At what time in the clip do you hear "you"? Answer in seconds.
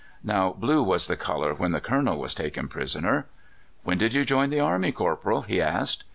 4.15-4.25